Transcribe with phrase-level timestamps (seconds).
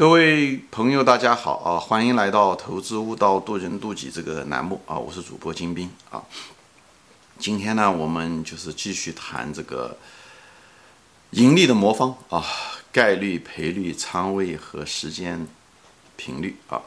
[0.00, 1.78] 各位朋友，大家好啊！
[1.78, 4.96] 欢迎来到《投资悟道，渡人渡己》这个栏目啊！
[4.96, 6.24] 我是主播金兵啊。
[7.38, 9.98] 今天呢，我们就是继续谈这个
[11.32, 12.42] 盈利的魔方啊，
[12.90, 15.46] 概率、赔率、仓位和时间
[16.16, 16.80] 频率啊。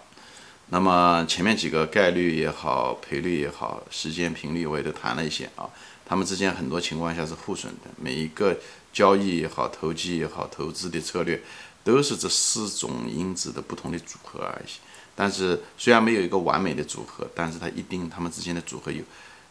[0.70, 5.70] 那么前面几个概率也好，赔率也好，时间频率我也都谈了一些啊。
[6.04, 8.58] 它们之间很多情况下是互损的，每一个
[8.92, 11.40] 交易也好，投机也好，投资的策略。
[11.84, 14.70] 都是这四种因子的不同的组合而已，
[15.16, 19.04] 但是虽然没有一个完美的组合，但是它一定它们之间的组合有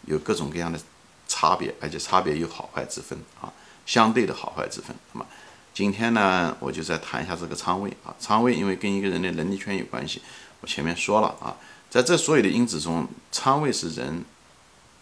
[0.06, 0.80] 有各种各样的
[1.28, 3.52] 差别，而且差别有好坏之分啊，
[3.84, 4.96] 相对的好坏之分。
[5.12, 5.26] 那么
[5.74, 10.20] 今天呢，我就再谈一下这个仓位啊，仓位因为跟一个人的能力圈有关系，
[10.60, 11.56] 我前面说了啊，
[11.90, 14.24] 在这所有的因子中，仓位是人，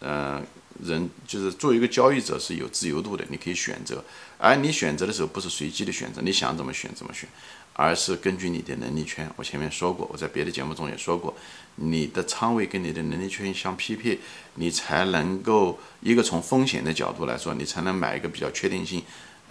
[0.01, 0.43] 呃。
[0.83, 4.03] 人就是作为一个交易者是有自由度的，你可以选择，
[4.39, 7.29] 而你选择的时候不是随机的选择，你想怎么选怎么选，
[7.75, 9.31] 而是根据你的能力圈。
[9.37, 11.37] 我前面说过，我在别的节目中也说过，
[11.75, 14.19] 你的仓位跟你的能力圈相匹配，
[14.55, 19.03] 你才能够一个从风险的角度来说，你才能买一个比较确定性，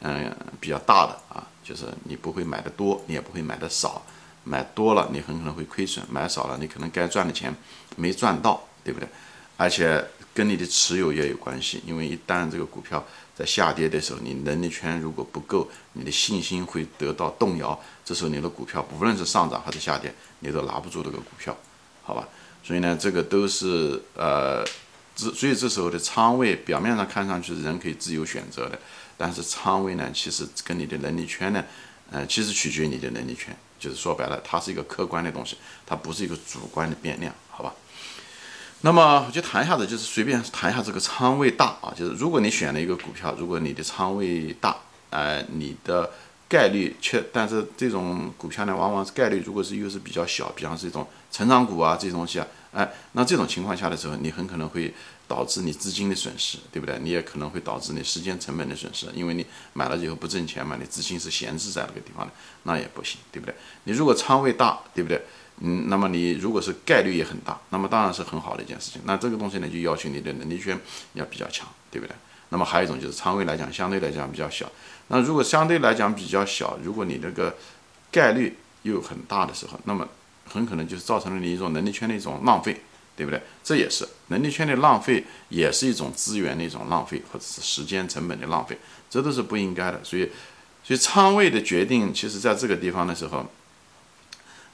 [0.01, 4.03] 嗯，比较大的啊，就是你不会买的多，你也不会买的少，
[4.43, 7.55] 买多了你很可能会亏损，买少了你可能该赚的钱
[7.97, 9.07] 没赚到，对不对？
[9.55, 10.03] 而且。
[10.33, 21.55] 跟你的持有也有关系，因为一旦这个股票在下跌的时候，你能力圈如果不够，你的信心会得到动摇，这时候你的股票不论是上涨还是下跌，你都拿不住这个股票，
[22.03, 22.27] 好吧？
[22.63, 24.63] 所以呢，这个都是呃，
[25.15, 28.79] 这所以这时候的仓位表面上看上去人可以自由选择的，
[29.17, 31.63] 但是仓位呢，其实跟你的能力圈呢，
[32.11, 37.33] 呃，其实取决于你的能力圈，就是说白了，它是一个客观的东西，它不是一个主观的变量，
[38.81, 44.77] 那么我就谈一下子，就是随便谈一下这个仓位大啊，就是如果你选了一个股票，如果你的仓位大，
[45.09, 46.09] 呃，你的
[46.47, 54.93] 概率却，但是这种股票呢，往往是概率如果是又是比较小，比方是一种成长股啊这些东西啊，哎，那这种情况下的时候，你很可能会
[55.27, 56.97] 导致你资金的损失，对不对？
[57.03, 62.31] 你也可能会导致你时间成本的损失，因为你买了以后不挣钱嘛，你资金是闲置在那个地方的，
[62.63, 63.53] 那也不行，对不对？
[63.83, 65.21] 你如果仓位大，对不对？
[65.61, 69.01] 嗯，那么你如果是概率也很大，那么当然是很好的一件事情。
[69.03, 70.79] 那这个东西呢，就要求你的能力圈
[71.13, 72.15] 要比较强，对不对？
[72.47, 74.71] 那么还有一种就是仓位来讲，相对来讲比较小。
[75.09, 77.55] 那如果相对来讲比较小，如果你那个
[78.09, 80.07] 概率又很大的时候，那么
[80.45, 82.81] 很可能就是造成了你一种能力圈的一种浪费，
[83.17, 83.41] 对不对？
[83.61, 88.77] 这也是能力圈的浪费，也是一种资源的一种浪费，或者是时间成本的浪费，
[89.09, 90.01] 这都是不应该的。
[90.05, 90.31] 所以，
[90.85, 93.45] 所以仓位的决定，其实在这个地方的时候，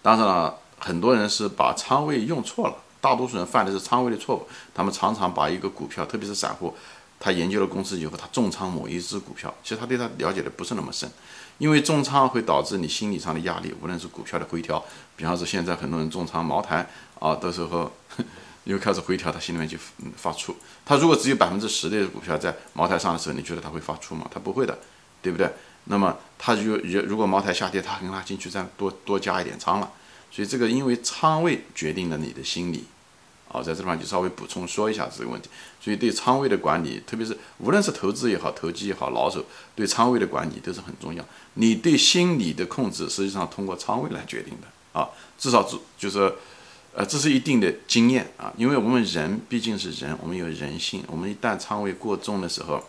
[0.03, 0.59] 当然了。
[0.80, 4.47] 很多人是把仓位用错了，大多数人犯的是仓位的错误。
[4.74, 6.75] 他们常常把一个股票，特别是散户，
[7.19, 11.09] 他研究了公司以后，他重仓某一只股票，其实他对他了解的不是那么深。
[11.58, 14.84] 因为重仓会导致你心理上的压力，无论是股票的回调，
[15.16, 16.86] 比方说现在很多人重仓茅台
[17.19, 17.90] 啊，到时候
[18.66, 19.78] 又开始回调，他心里面就
[20.18, 20.53] 发怵。
[20.86, 24.28] 他如果只有百分之十的股票在茅台上的时候，你觉得他会发怵吗？
[24.30, 24.78] 他不会的，
[25.22, 25.50] 对不对？
[25.86, 29.90] 那么他如如如果茅台下跌，他跟他进去再多多加一点仓了。
[30.35, 32.84] 所以这个因为仓位决定了你的心理，
[33.47, 35.47] 啊，在这地方就稍微补充说一下这个问题。
[35.79, 39.45] 所以对仓位的管理，特别是无论是投资也好，投机也好，老手
[39.75, 41.24] 对仓位的管理都是很重要。
[41.53, 45.07] 你对心理的控制，实际上通过仓位来决定的啊，
[45.38, 46.34] 至少是就是，
[46.94, 52.84] 呃，这是一定的经验啊，因为我们人毕竟是人，我们有人性，我们一旦仓位过重的时候。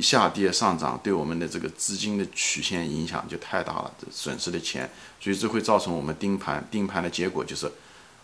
[0.00, 4.88] 下跌上涨对我们的这个资金的曲线影响就太大了，这损失的钱，
[5.20, 7.70] 所以这会造成我们盯盘，盯盘的结果就是，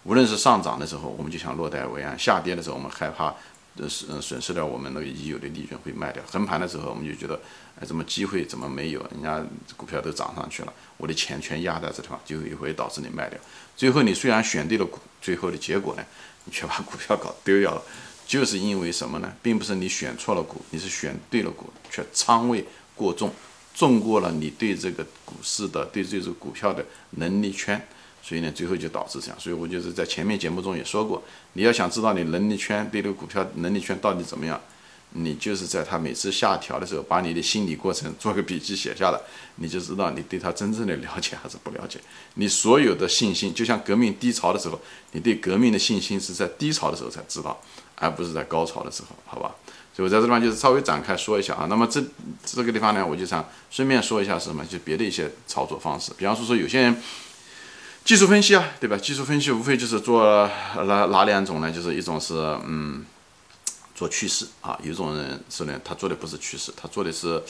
[0.05, 3.35] 无论是上涨的时候，我们就想落袋为安；下跌的时候，我们害怕，
[3.77, 7.41] 呃，损损失掉我们那个已有的利润会卖掉；横盘的时候，我们就觉得，
[7.81, 9.01] 哎，怎么机会怎么没有？
[9.11, 9.45] 人家
[9.77, 13.39] 股票都涨上去了，我的钱全压在这地方，就也会导致你卖掉。
[13.77, 16.05] 最后你虽然选对了股，最后的结果呢，
[16.45, 17.83] 你却把股票搞丢掉了。
[18.27, 19.33] 就是因为什么呢？
[19.43, 22.65] 并不是你选错了股，你是选对了股，却仓位
[22.95, 23.31] 过重，
[23.75, 27.81] 重过了你对这个股市的、对这只股票的能力圈，
[28.23, 29.39] 所以呢，最后就导致这样。
[29.39, 31.23] 所以我就是在前面节目中也说过，
[31.53, 34.61] 你要想知道你能力圈对这个股票能力圈到底怎么样。
[35.17, 39.21] 你就是在他每次下调的时候，把你的心理过程做个笔记写下来，
[39.57, 42.01] 你就知道你对他真正的了解还是不了解。
[42.35, 44.81] 你所有的信心，就像革命低潮的时候，
[45.13, 47.61] 你对革命的信心是在低潮的时候才知道，
[47.95, 49.55] 而不是在高潮的时候，好吧？
[49.95, 51.67] 所以我在这地方就是稍微展开说一下啊。
[51.71, 52.03] 那么这
[52.45, 57.01] 这个地方呢，我就想顺便说一下什么，就别的一些操作方式，比方说说有些人
[58.05, 58.97] 技术分析啊，对吧？
[58.97, 61.71] 技术分析无非就是做哪哪两种呢？
[61.71, 62.35] 就是一种是
[62.67, 63.05] 嗯。
[63.95, 67.41] 做趋势啊，有一种人是呢，他做的不是趋势，他做的是，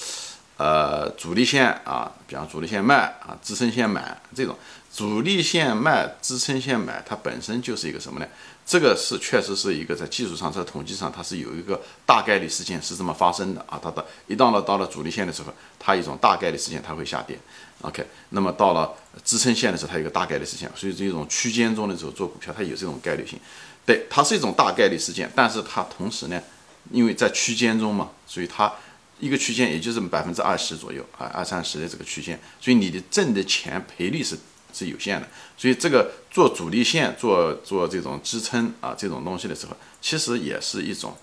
[0.58, 2.96] 呃主力线啊，比方主力线卖
[3.26, 4.56] 啊，支撑线买这种
[4.94, 8.26] 主力线卖，支撑线买，它本身就是一个什么呢？
[8.66, 13.78] 这个是确实是一个在技术上，在统计上，它是有一个大概率事件是这么发生的啊。
[13.82, 17.38] 它的一到了到了主力线的时候，它一种大概率事件它会下跌。
[17.82, 18.90] OK，那么到了
[19.22, 23.38] 支撑线的时候，它有一个大概率事件，所以这种区间中的时候做股票，它有这种概率性。
[23.86, 26.42] 对，它是一种大概率事件，但是它同时呢，
[26.90, 28.72] 因为在区间中嘛，所以它
[29.20, 34.38] 一个区间也就是百分之二十左右啊，二三十的这个区间，所以你的挣的钱赔率是。
[34.76, 41.16] 是有限的，所以这个做主力线、做做这种支撑啊，这种东西的时候，其实也是一种，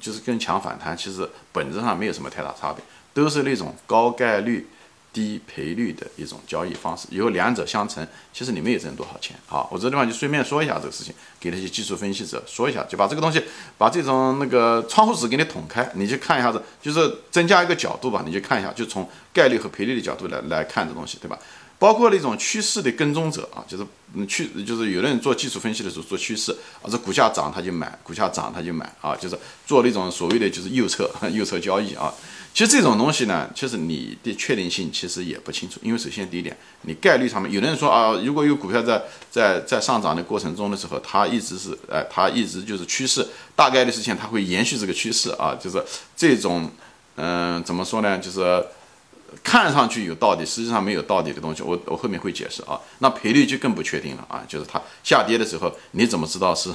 [0.00, 4.68] 就是跟强反弹，其实本质上没有什么太大差别，都是那种高概率、
[5.16, 7.08] 低赔率的一种交易方式。
[7.10, 9.34] 以后两者相乘，其实你们也挣多少钱。
[9.46, 13.42] 好，我这地方就顺便说一下这个事情，给那些技术分析者说一下，就把这个东西，
[13.78, 21.38] 把这种那个窗户纸给你捅开，你去看一下子，就是增加一个角度吧，你去看一下，就从概率和赔率的角度来来看这东西，对吧？
[21.78, 26.50] 包括那种趋势的跟踪者啊，就是嗯趋，就是有的人做技术分析的时候做趋势
[26.82, 32.12] 啊，这股价涨他就买，股价涨他就买啊，就是做那种所谓的就是右侧 右侧交易啊。
[32.56, 45.84] 其实这种东西呢，其实你的确定性其实也不清楚，因为首先第一点，你概率上面有的人说啊，如果有股票在在在上涨的过程中的时候，它一直是哎，它一直就是趋势，大概率事情它会延续这个趋势啊，就是
[46.16, 46.70] 这种
[47.16, 48.64] 嗯怎么说呢，就是。
[49.42, 52.80] 看上去有道理，实际上没有道理的东西，我我后面会解释啊。
[53.00, 56.70] 那赔率就更不确定了啊，就是它下跌的时候，你怎么知道是，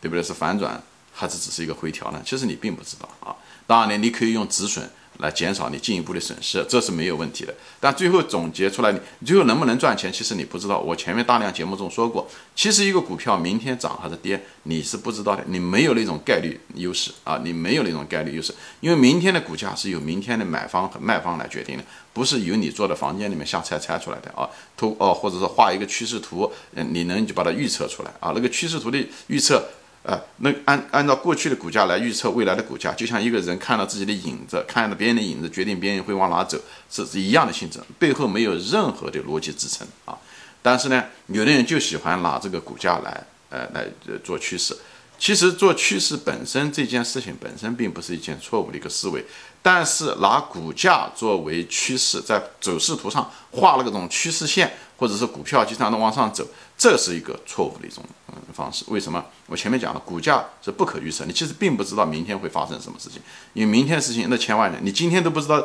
[0.00, 0.22] 对不对？
[0.22, 0.80] 是反转
[1.12, 2.22] 还是只是一个回调呢？
[2.24, 3.34] 其实你并不知道啊。
[3.68, 4.90] 当然呢，你可以用止损。
[5.20, 7.52] 来减少你进一步的损失，这是没有问题的。
[7.80, 10.78] 但最后总结出来，你最后能不能赚钱，其实你不知道。
[10.78, 21.82] 我前面大量节目中说过，其实一个股票明天涨还是跌，你是不知道的，你没有那种概率优势啊，你没有那种概率优势，因为明天的股价是由明天的买方和卖方来决定的，
[22.12, 24.48] 不是由你坐在房间里面瞎猜猜出来的啊。
[24.76, 28.30] 图哦，或者说画一个趋势图，嗯，你能就把它预测出来啊？
[28.36, 29.64] 那个趋势图的预测。
[30.08, 36.58] 啊，那按按照过去的股价来预测未来的股价，就像一个人看到自己的影子，看到别人的影子，决定别人会往哪走，
[36.90, 40.16] 是是一样的性质，背后没有任何的逻辑支撑啊。
[40.62, 43.86] 但是呢，有的人就喜欢拿这个股价来，呃，来
[44.24, 44.74] 做趋势。
[45.18, 49.22] 其实做趋势本身这件事情本身并不是一件错误的一个思维，
[49.62, 56.46] 但是拿股价作为趋势，在走势图上画了个种趋势线，或者是股票经常的往上走，
[56.76, 58.84] 这是一个错误的一种嗯方式。
[58.88, 59.24] 为什么？
[59.46, 63.20] 我前面讲了，股价是不可预测，你其实并不知道明天会发生什么事情，
[63.52, 65.62] 因为明天的事情那千万人，你今天都不知道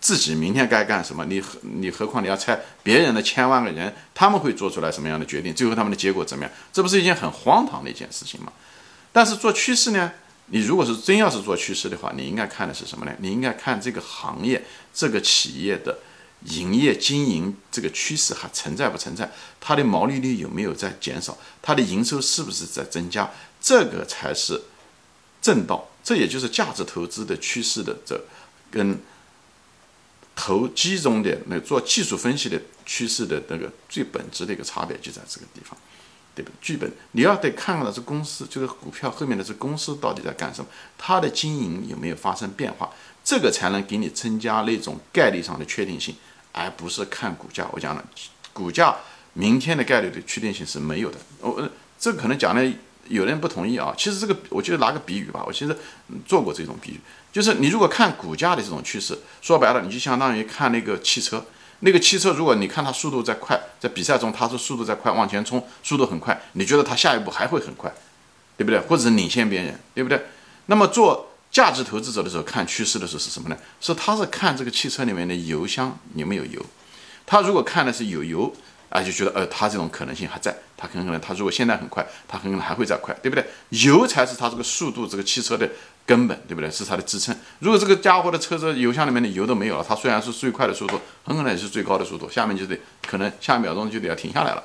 [0.00, 6.52] 自己明天该干什么，你何你何况你要猜别人的千万个人他们会做出来什么样的决定，最后他们的结果怎么样？
[6.72, 8.52] 这不是一件很荒唐的一件事情吗？
[9.12, 10.12] 但是做趋势呢？
[10.46, 13.14] 你如果是真要是做趋势的话，你应该看的是什么呢？
[13.20, 15.98] 你应该看这个行业、这个企业的
[16.44, 19.32] 营业经营这个趋势还存在不存在？
[19.58, 21.38] 它的毛利率有没有在减少？
[21.62, 23.30] 它的营收是不是在增加？
[23.60, 24.62] 这个才是
[25.40, 25.88] 正道。
[26.04, 28.22] 这也就是价值投资的趋势的这
[28.70, 28.98] 跟
[30.36, 35.74] 投机中的那做技术分析的趋势的那个最本质的一个差别就在这个地方。
[36.34, 36.50] 对吧？
[36.60, 40.66] 剧本你要得看看这公司这个股票后面的这公司到底在干什么，
[40.98, 42.90] 它的经营有没有发生变化，
[43.22, 46.16] 这个才能给你增加那种概率上的确定性，
[46.52, 47.68] 而不是看股价。
[47.72, 48.04] 我讲了，
[48.52, 48.96] 股价
[49.34, 51.18] 明天的概率的确定性是没有的。
[51.40, 52.68] 我这可能讲的
[53.08, 53.94] 有人不同意啊。
[53.96, 55.76] 其实这个我就拿个比喻吧，我其实
[56.26, 57.00] 做过这种比喻，
[57.32, 61.44] 就是你如果看股价的这种趋势，说白了你就相当于看那个汽车。
[61.80, 67.92] 那个汽车，如果你看它速度在快，在比赛中它是速度在快往前冲，速度很快，你觉得它下一步还会很快，
[68.56, 68.80] 对不对？
[68.80, 70.24] 或者是领先别人，对不对？
[70.66, 73.56] 那么做价值投资者的时候看趋势的时候是什么呢？
[73.80, 76.64] 是他是看这个汽车里面的油箱有没有油，
[77.26, 78.54] 他如果看的是有油。
[78.94, 83.44] 啊，就觉得呃，它这种可能性还在，它很可能，它如果现在很快，它很可能还会再快，对不对？
[83.70, 85.68] 油才是它这个速度，这个汽车的
[86.06, 86.70] 根本，对不对？
[86.70, 87.36] 是它的支撑。
[87.58, 94.62] 如果这个家伙的车子油箱里面的油都没有了，它虽然是最快的速度，很可能也是最高的速度，下面就得可能下一秒钟就得要停下来了。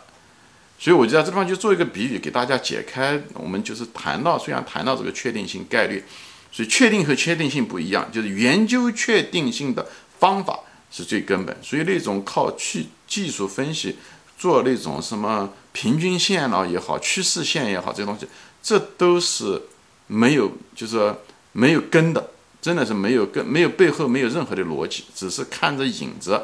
[0.78, 3.20] 所以我就在这地方就做一个比喻，给大家解开。
[3.34, 6.04] 我们就是谈到，虽然谈到这个确定性概率，
[6.52, 9.84] 所以确定和确定性不一样，就是研究确定性的
[10.20, 10.60] 方法
[10.92, 11.58] 是最根本。
[11.64, 13.98] 所以那种靠去技术分析。
[14.40, 18.26] 做那种什么平均线了也好，趋势线也好，这些东西，
[18.64, 19.62] 这都是
[20.08, 21.14] 没有，就是
[21.52, 22.32] 没有根的，
[22.62, 26.42] 真的是没有根，没有背后没有任何的逻辑，只是看着影子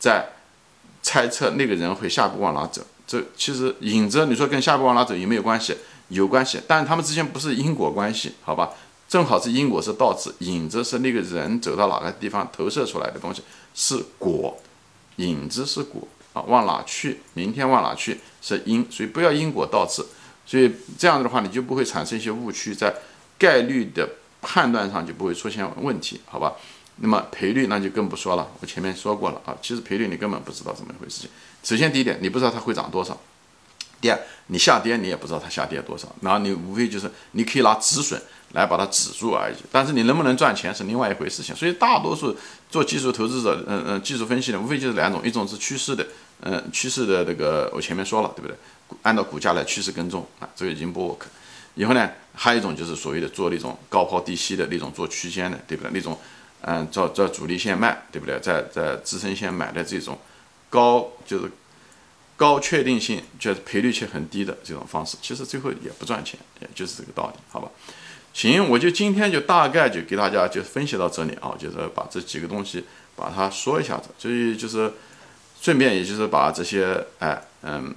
[0.00, 0.30] 在
[1.02, 2.82] 猜测那个人会下一步往哪走。
[3.06, 5.76] 这其实影子，你说跟下步往哪走有没有关系？
[6.08, 8.70] 有关系，但是他们之间不是因果关系，好吧？
[9.08, 13.40] 正好是因果是倒置，影子是那个人走到哪个地方投射出来的东西
[13.72, 14.58] 是果，
[15.16, 20.04] 影子是果啊，往哪去，明天往哪去是因，所以不要因果倒置，
[20.44, 22.94] 所以这样子的话你就不会产生一些误区，在
[23.38, 24.06] 概率的
[24.42, 26.52] 判断上就不会出现问题，好吧？
[26.96, 31.22] 那么赔率那就更不说了，我前面说过了啊，其实赔率你根本不知道怎么回事。
[31.22, 31.30] 情。
[31.62, 33.14] 首先第一点，你不知道它会涨多少；
[34.00, 38.20] 第二，你下跌你也不知道它下跌多少，然后你无非就是你可以拿止损
[38.52, 39.56] 来把它止住而已。
[39.70, 41.42] 但是你能不能赚钱是另外一回事。
[41.42, 41.54] 情。
[41.54, 42.34] 所以大多数
[42.70, 46.06] 做技术投资者，嗯嗯，技术分析的无非就是两种，一种是趋势的，
[46.40, 48.56] 嗯，趋势的这个我前面说了，对不对？
[49.02, 51.26] 按照股价来趋势跟踪啊，这个已经不 work。
[51.74, 55.90] 以后呢，还有一种就是所谓的做那种高抛低吸的那种做区间的，对不对？
[55.92, 56.18] 那种。
[56.62, 58.40] 嗯，在在主力线卖，对不对？
[58.40, 60.18] 在在支撑线买的这种
[60.68, 61.52] 高就是
[62.34, 67.70] 高确定性，就是赔率却很低的这种方式，其实最后也不赚钱，也就是这个道理，好吧？
[68.32, 74.90] 行，我就今天就大概就给大家就分析到这里啊，就是把这几个东西把它说一下子，所以就是
[75.60, 77.94] 顺便也就是把这些哎嗯，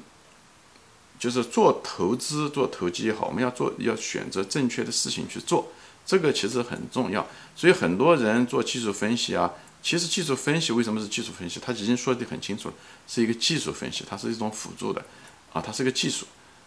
[1.19, 5.71] 就是做投资做投机也好，我们要做要选择正确的事情去做。
[6.05, 11.59] 这个其实很重要，所以很多人做技术分析啊，其实技术分析为什么是技术分析？
[11.59, 12.73] 他已经说的很清楚了，
[13.07, 15.05] 是一个技术分析，它是一种辅助的，
[15.53, 16.25] 啊，它是个技术。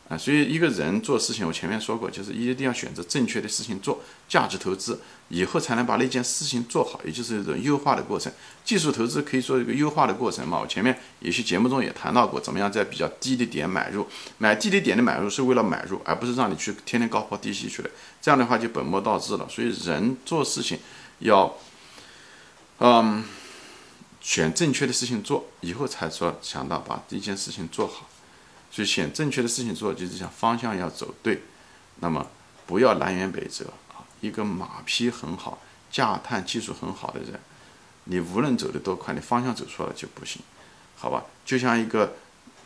[0.09, 8.31] 啊，所以一个人做事情，我前面说过，就是一定要选择正确的事情做，价值投资以后才能把那件事情做好，也就是一种优化的过程。
[8.63, 10.61] 技术投资可以说一个优化的过程嘛。
[10.61, 14.07] 我前面有些节目中也谈到过，怎么样在比较低的点买入，
[14.37, 17.91] 买低的点的买入是为了买入，而不是让你去天天高抛低吸去的。
[18.21, 19.49] 这样的话就本末倒置了。
[19.49, 20.79] 所以人做事情
[21.21, 21.57] 要，
[22.81, 23.25] 嗯，
[24.21, 28.11] 选正确的事情做，以后才说想到把这件事情做好。
[28.75, 31.43] 所以选正确的事情做，就是讲方向要走对，
[32.01, 32.27] 那么
[32.67, 34.01] 不要南辕北辙啊！
[34.23, 35.61] 一个马匹很好、
[35.91, 37.39] 驾探技术很好的人，
[38.05, 40.41] 你无论走得多快，你方向走错了就不行，
[40.97, 41.23] 好吧？
[41.45, 42.15] 就像一个，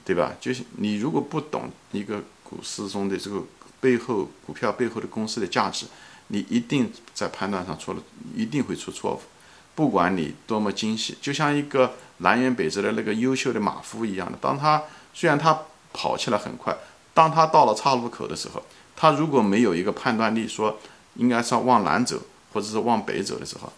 [0.04, 0.32] 对吧？
[0.40, 3.42] 就是你如果不懂一个股市中的这个
[3.80, 5.86] 背后股票背后的公司的价值，
[6.28, 9.20] 你一定在判断上错了，一定会出错误。
[9.74, 15.62] 不管你多么精细，就像一个南辕北辙的那个优秀的马夫一样的，当他虽然他。
[15.96, 16.76] 跑起来很快，
[17.14, 18.62] 当他到了岔路口的时候，
[18.94, 20.78] 他如果没有一个判断力，说
[21.14, 22.20] 应该是要往南走
[22.52, 23.72] 或者是往北走的时候，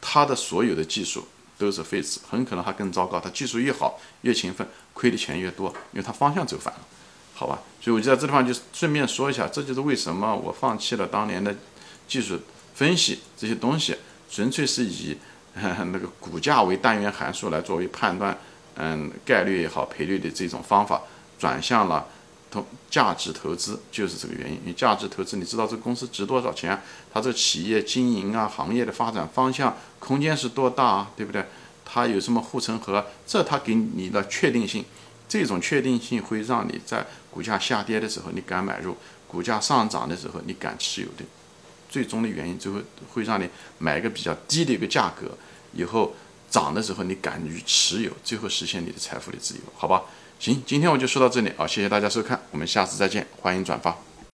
[0.00, 3.20] 他的所有的技术都是废纸，很可能还更糟糕。
[3.20, 6.80] 他技术越好越勤奋，亏的钱越多，因为他方向走反了，
[7.34, 7.60] 好吧？
[7.80, 11.54] 所以我就在这地方就顺便说一下，这就是为什么我放弃了当年的
[12.08, 12.38] 技术
[12.74, 13.96] 分析这些东西，
[14.28, 15.16] 纯粹是以
[15.54, 18.36] 那个股价为单元函数来作为判断，
[18.74, 21.00] 嗯，概率也好，赔率的这种方法。
[21.40, 22.06] 转向了
[22.50, 24.60] 投价值投资，就是这个原因。
[24.60, 26.80] 因为价值投资，你知道这公司值多少钱？
[27.12, 31.10] 它这个企业经营啊，行业的发展方向空间是多大啊？
[31.16, 31.44] 对不对？
[31.84, 33.06] 它有什么护城河？
[33.26, 34.84] 这它给你的确定性，
[35.28, 41.24] 这种确定性会让你在股价下跌的时候你敢买入，股价上涨的时候你敢持有的。
[41.88, 42.78] 最终的原因最后
[43.12, 45.36] 会让你买一个比较低的一个价格，
[45.72, 46.14] 以后
[46.48, 50.02] 涨的时候你敢于持有，最后实现你的财富的自由，好吧？
[50.40, 53.94] 行，今天我就说到这里啊，谢谢大家收看，我们下次再见，欢迎转发。